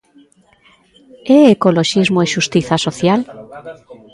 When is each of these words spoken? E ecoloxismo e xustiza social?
E 1.35 1.37
ecoloxismo 1.55 2.19
e 2.21 2.27
xustiza 2.33 2.75
social? 2.85 3.19